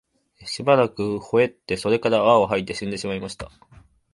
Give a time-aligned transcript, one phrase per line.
[0.45, 3.51] しばらく吠って、それから泡を吐いて死んでしまいました